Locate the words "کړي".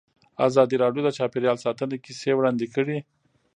2.75-2.97